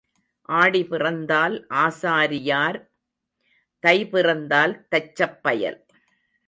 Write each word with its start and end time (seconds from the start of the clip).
ஆடி 0.49 0.81
பிறந்தால் 0.83 1.55
ஆசாரியார் 1.83 2.79
தை 3.83 3.97
பிறந்தால் 4.09 4.87
தச்சப்பயல். 4.95 5.79